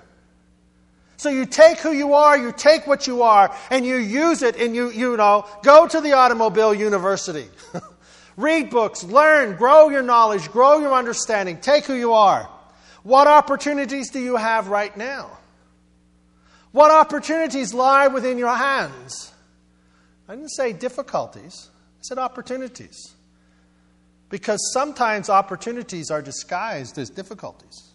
[1.18, 4.56] So you take who you are, you take what you are, and you use it,
[4.56, 7.44] and you, you know, go to the automobile university.
[8.36, 12.48] Read books, learn, grow your knowledge, grow your understanding, take who you are.
[13.02, 15.38] What opportunities do you have right now?
[16.70, 19.32] What opportunities lie within your hands?
[20.28, 21.68] I didn't say difficulties,
[21.98, 23.14] I said opportunities.
[24.30, 27.90] Because sometimes opportunities are disguised as difficulties.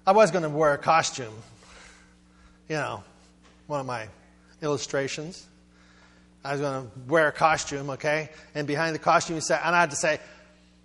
[0.07, 1.35] I was going to wear a costume,
[2.67, 3.03] you know,
[3.67, 4.07] one of my
[4.61, 5.45] illustrations.
[6.43, 8.29] I was going to wear a costume, okay?
[8.55, 10.19] And behind the costume, said, and I had to say,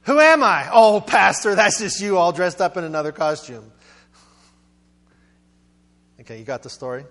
[0.03, 0.69] Who am I?
[0.73, 3.71] Oh, Pastor, that's just you all dressed up in another costume.
[6.21, 7.05] Okay, you got the story?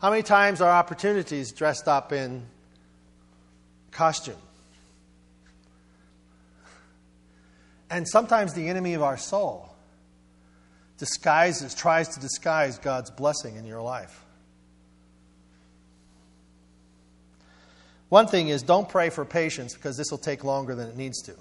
[0.00, 2.46] How many times are opportunities dressed up in
[3.90, 4.36] costume?
[7.90, 9.69] And sometimes the enemy of our soul
[11.00, 14.24] disguises, tries to disguise God's blessing in your life.
[18.10, 21.22] One thing is don't pray for patience because this will take longer than it needs
[21.22, 21.34] to.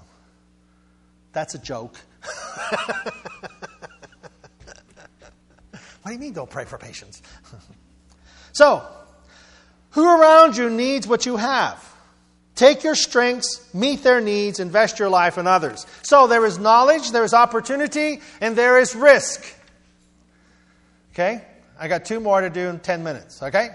[1.34, 1.98] That's a joke.
[5.74, 7.22] what do you mean don't pray for patience?
[8.54, 8.88] so,
[9.92, 11.84] who around you needs what you have?
[12.60, 15.88] Take your strengths, meet their needs, invest your life in others.
[16.02, 19.46] So there is knowledge, there is opportunity, and there is risk.
[21.14, 21.42] Okay?
[21.80, 23.70] I got two more to do in 10 minutes, okay?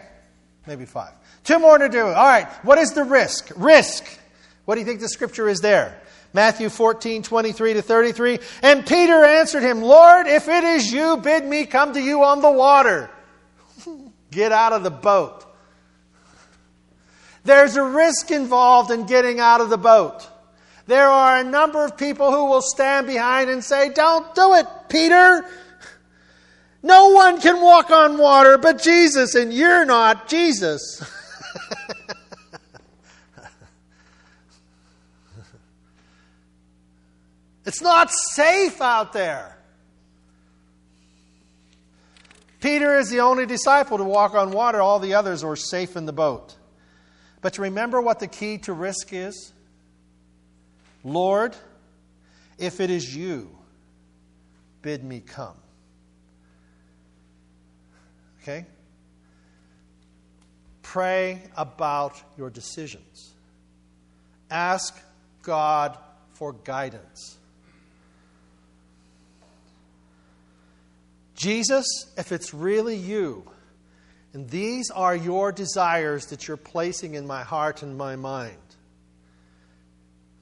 [0.66, 1.14] Maybe five.
[1.44, 2.02] Two more to do.
[2.02, 3.50] All right, what is the risk?
[3.56, 4.04] Risk.
[4.66, 5.98] What do you think the scripture is there?
[6.34, 8.38] Matthew 14, 23 to 33.
[8.62, 12.42] And Peter answered him, Lord, if it is you, bid me come to you on
[12.42, 13.08] the water.
[14.30, 15.43] Get out of the boat.
[17.44, 20.28] There's a risk involved in getting out of the boat.
[20.86, 24.66] There are a number of people who will stand behind and say, Don't do it,
[24.88, 25.46] Peter.
[26.82, 31.02] No one can walk on water but Jesus, and you're not Jesus.
[37.64, 39.56] it's not safe out there.
[42.60, 46.04] Peter is the only disciple to walk on water, all the others were safe in
[46.04, 46.54] the boat.
[47.44, 49.52] But to remember what the key to risk is?
[51.04, 51.54] Lord,
[52.56, 53.54] if it is you,
[54.80, 55.58] bid me come.
[58.40, 58.64] Okay?
[60.80, 63.34] Pray about your decisions.
[64.50, 64.98] Ask
[65.42, 65.98] God
[66.32, 67.36] for guidance.
[71.34, 71.84] Jesus,
[72.16, 73.44] if it's really you,
[74.34, 78.56] and these are your desires that you're placing in my heart and my mind.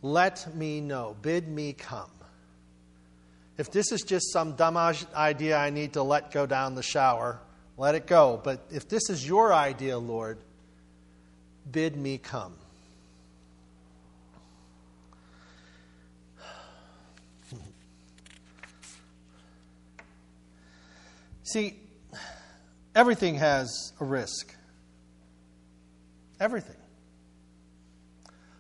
[0.00, 1.14] Let me know.
[1.20, 2.11] Bid me come.
[3.59, 7.38] If this is just some dumb idea I need to let go down the shower,
[7.76, 8.40] let it go.
[8.42, 10.38] But if this is your idea, Lord,
[11.70, 12.55] bid me come.
[21.42, 21.81] See,
[22.94, 24.55] Everything has a risk.
[26.38, 26.76] Everything.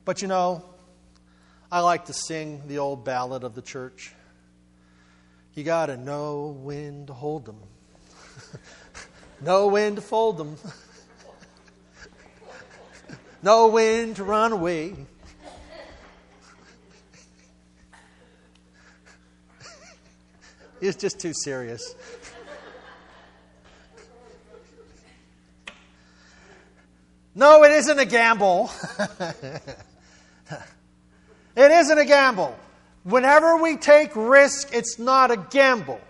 [0.04, 0.64] But you know,
[1.70, 4.14] I like to sing the old ballad of the church.
[5.54, 7.58] You got to know when to hold them,
[9.42, 10.56] know when to fold them,
[13.42, 14.90] know when to run away.
[20.80, 21.94] it's just too serious.
[27.34, 28.70] No, it isn't a gamble.
[31.56, 32.56] it isn't a gamble.
[33.04, 36.00] Whenever we take risk, it's not a gamble.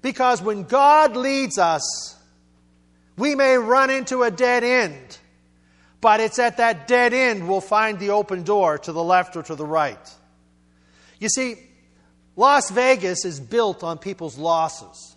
[0.00, 2.16] Because when God leads us,
[3.18, 5.18] we may run into a dead end,
[6.00, 9.42] but it's at that dead end we'll find the open door to the left or
[9.42, 10.14] to the right.
[11.18, 11.56] You see,
[12.36, 15.15] Las Vegas is built on people's losses.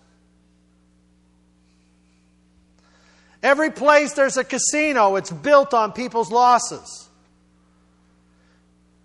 [3.42, 7.10] Every place there's a casino, it's built on people's losses.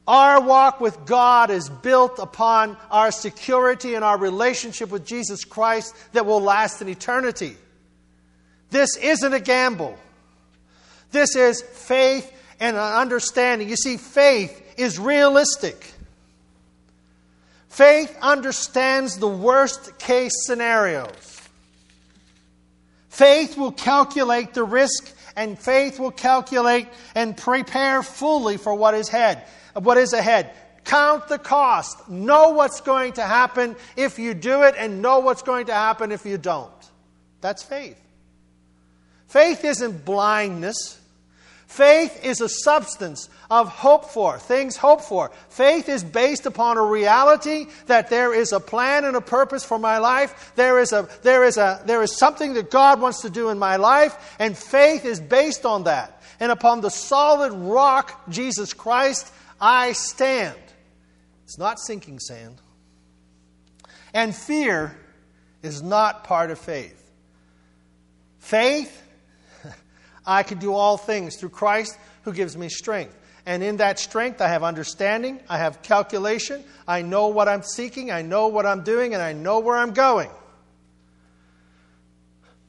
[0.07, 5.95] Our walk with God is built upon our security and our relationship with Jesus Christ
[6.13, 7.57] that will last in eternity.
[8.71, 9.99] This isn't a gamble.
[11.11, 12.31] This is faith
[12.61, 13.69] and an understanding.
[13.69, 15.93] You see, faith is realistic.
[17.69, 21.34] Faith understands the worst case scenarios.
[23.15, 29.09] Faith will calculate the risk, and faith will calculate and prepare fully for what is
[29.09, 29.45] ahead.
[29.75, 30.51] What is ahead?
[30.83, 32.09] Count the cost.
[32.09, 36.11] Know what's going to happen if you do it, and know what's going to happen
[36.11, 36.73] if you don't.
[37.41, 38.01] That's faith.
[39.29, 40.99] Faith isn't blindness.
[41.75, 45.33] Faith is a substance of hope for, things hoped for.
[45.49, 49.77] Faith is based upon a reality that there is a plan and a purpose for
[49.77, 50.53] my life.
[50.55, 53.59] There is, a, there, is a, there is something that God wants to do in
[53.59, 56.23] my life, and faith is based on that.
[56.39, 60.55] And upon the solid rock, Jesus Christ, I stand.
[61.43, 62.63] It's not sinking sand.
[64.13, 64.97] And fear
[65.61, 67.11] is not part of faith.
[68.39, 69.04] Faith
[70.27, 73.17] I can do all things through Christ who gives me strength.
[73.47, 78.11] And in that strength, I have understanding, I have calculation, I know what I'm seeking,
[78.11, 80.31] I know what I'm doing, and I know where I'm going.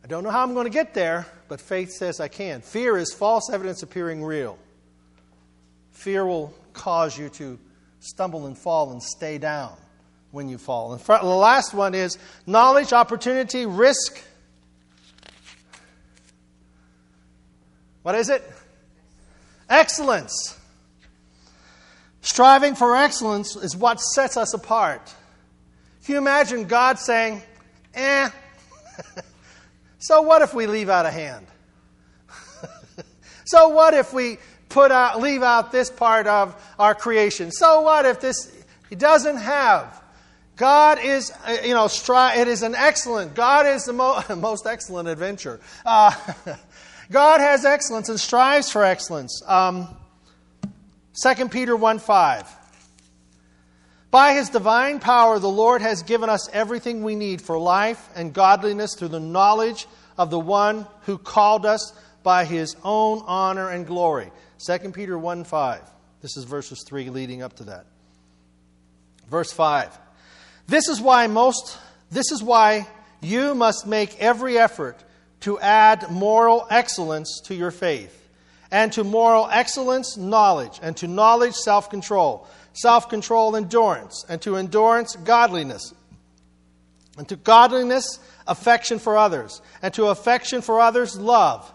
[0.03, 2.62] I don't know how I'm going to get there, but faith says I can.
[2.62, 4.60] Fear is false evidence appearing real.
[5.91, 7.58] Fear will cause you to
[7.99, 9.76] stumble and fall and stay down
[10.32, 10.93] when you fall.
[10.93, 14.22] And the last one is knowledge, opportunity, risk,
[18.06, 18.47] What is it?
[19.68, 20.56] Excellence.
[22.22, 25.12] Striving for excellence is what sets us apart.
[26.03, 27.41] Can you imagine God saying,
[27.95, 28.30] eh,
[29.97, 31.47] so what if we leave out a hand?
[33.45, 34.38] so what if we
[34.70, 37.51] put out, leave out this part of our creation?
[37.51, 38.56] So what if this,
[38.88, 40.03] he doesn't have?
[40.58, 44.68] God is, uh, you know, stri- it is an excellent, God is the mo- most
[44.68, 45.60] excellent adventure.
[45.84, 46.12] Uh,
[47.12, 49.41] God has excellence and strives for excellence.
[49.45, 49.88] Um,
[51.22, 52.60] 2 Peter 1 5.
[54.12, 58.34] By his divine power, the Lord has given us everything we need for life and
[58.34, 59.88] godliness through the knowledge
[60.18, 61.93] of the one who called us
[62.24, 64.32] by his own honor and glory.
[64.66, 65.82] 2 Peter 1 5.
[66.22, 67.86] This is verses 3 leading up to that.
[69.30, 69.97] Verse 5.
[70.68, 71.78] This is why most
[72.10, 72.88] this is why
[73.22, 75.03] you must make every effort
[75.41, 78.29] to add moral excellence to your faith,
[78.71, 84.57] and to moral excellence, knowledge, and to knowledge, self control, self control, endurance, and to
[84.57, 85.93] endurance, godliness,
[87.17, 91.71] and to godliness, affection for others, and to affection for others, love.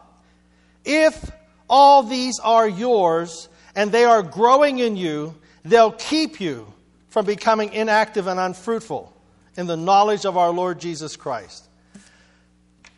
[0.85, 1.31] If
[1.69, 5.35] all these are yours and they are growing in you,
[5.65, 6.73] they'll keep you
[7.09, 9.13] from becoming inactive and unfruitful
[9.57, 11.69] in the knowledge of our Lord Jesus Christ.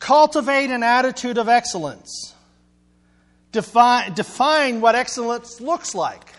[0.02, 2.34] Cultivate an attitude of excellence.
[3.52, 6.34] Define, define what excellence looks like.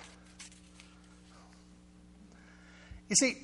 [3.07, 3.37] You see,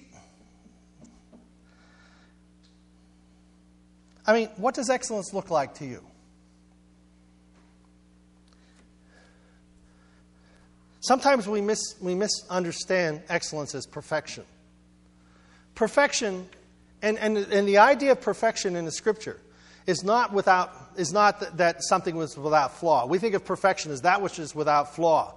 [4.28, 6.04] I mean, what does excellence look like to you?
[11.00, 14.44] Sometimes we, mis, we misunderstand excellence as perfection.
[15.76, 16.50] Perfection,
[17.02, 19.40] and, and, and the idea of perfection in the scripture
[19.88, 23.06] is not without is not that, something was without flaw.
[23.06, 25.36] We think of perfection as that which is without flaw.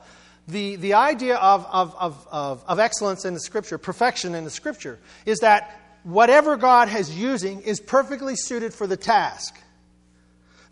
[0.48, 4.50] The, the idea of, of, of, of, of excellence in the scripture, perfection in the
[4.50, 9.56] scripture, is that whatever God has using is perfectly suited for the task.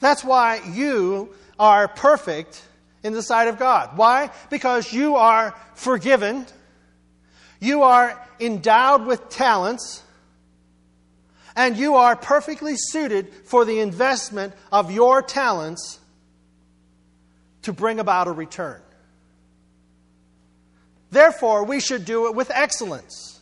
[0.00, 2.62] That's why you are perfect
[3.04, 3.96] in the sight of God.
[3.96, 4.30] Why?
[4.50, 6.46] Because you are forgiven,
[7.60, 10.02] you are endowed with talents,
[11.60, 15.98] and you are perfectly suited for the investment of your talents
[17.60, 18.80] to bring about a return.
[21.10, 23.38] Therefore, we should do it with excellence.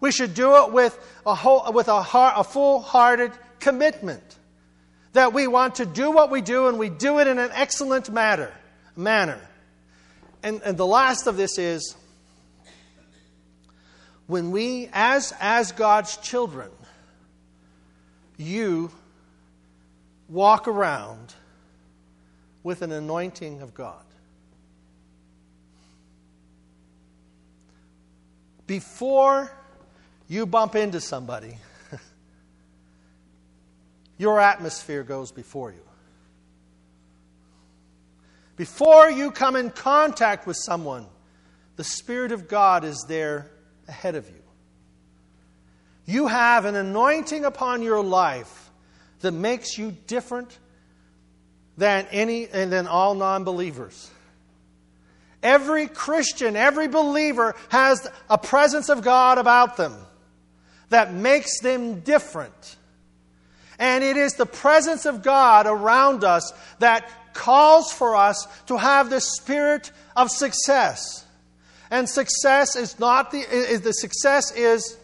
[0.00, 3.30] We should do it with a, whole, with a, a full hearted
[3.60, 4.24] commitment
[5.12, 8.10] that we want to do what we do and we do it in an excellent
[8.10, 8.52] manner.
[8.96, 9.38] manner.
[10.42, 11.94] And, and the last of this is
[14.26, 16.70] when we, as, as God's children,
[18.36, 18.90] you
[20.28, 21.34] walk around
[22.62, 24.02] with an anointing of God.
[28.66, 29.52] Before
[30.28, 31.56] you bump into somebody,
[34.18, 35.82] your atmosphere goes before you.
[38.56, 41.06] Before you come in contact with someone,
[41.76, 43.50] the Spirit of God is there
[43.86, 44.42] ahead of you.
[46.06, 48.70] You have an anointing upon your life
[49.20, 50.56] that makes you different
[51.76, 54.10] than any and than all non-believers.
[55.42, 59.94] Every Christian, every believer has a presence of God about them
[60.88, 62.76] that makes them different.
[63.78, 69.10] And it is the presence of God around us that calls for us to have
[69.10, 71.24] the spirit of success.
[71.90, 74.96] And success is not the, is the success is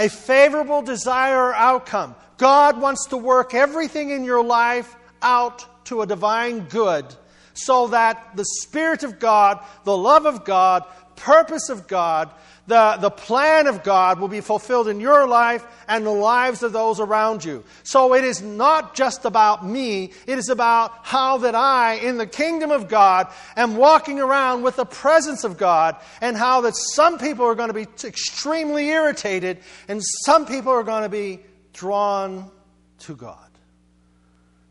[0.00, 2.14] a favorable desire or outcome.
[2.38, 7.04] God wants to work everything in your life out to a divine good
[7.52, 10.84] so that the Spirit of God, the love of God,
[11.16, 12.30] purpose of God,
[12.70, 16.72] the, the plan of God will be fulfilled in your life and the lives of
[16.72, 17.64] those around you.
[17.82, 22.28] So it is not just about me, it is about how that I, in the
[22.28, 27.18] kingdom of God, am walking around with the presence of God, and how that some
[27.18, 29.58] people are going to be extremely irritated
[29.88, 31.40] and some people are going to be
[31.72, 32.52] drawn
[33.00, 33.50] to God.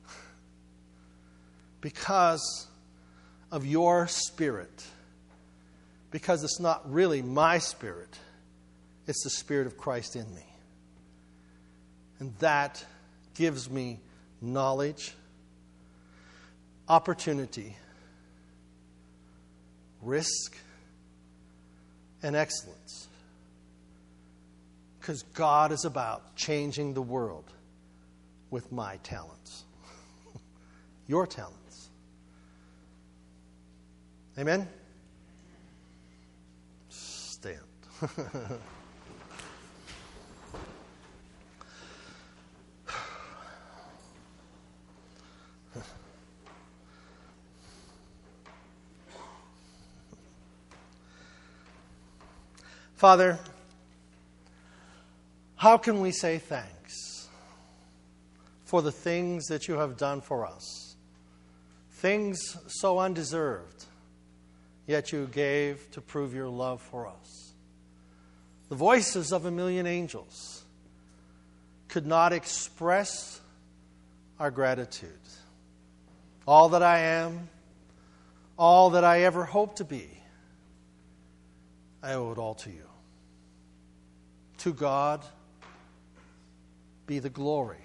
[1.82, 2.68] Because
[3.52, 4.86] of your spirit
[6.12, 8.18] because it's not really my spirit,
[9.07, 10.45] it's the Spirit of Christ in me.
[12.20, 12.84] And that
[13.36, 13.99] gives me
[14.41, 15.14] knowledge,
[16.88, 17.76] opportunity,
[20.01, 20.57] risk,
[22.22, 23.07] and excellence.
[24.99, 27.45] Because God is about changing the world
[28.51, 29.64] with my talents,
[31.07, 31.89] your talents.
[34.38, 34.68] Amen?
[52.95, 53.38] Father,
[55.58, 57.28] how can we say thanks
[58.64, 60.95] for the things that you have done for us?
[61.91, 63.84] Things so undeserved,
[64.88, 67.49] yet you gave to prove your love for us.
[68.70, 70.63] The voices of a million angels
[71.88, 73.41] could not express
[74.39, 75.09] our gratitude.
[76.47, 77.49] All that I am,
[78.57, 80.07] all that I ever hope to be,
[82.01, 82.86] I owe it all to you.
[84.59, 85.26] To God
[87.07, 87.78] be the glory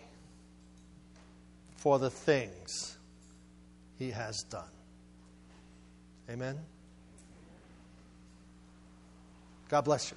[1.77, 2.99] for the things
[3.99, 4.63] He has done.
[6.31, 6.59] Amen.
[9.69, 10.17] God bless you.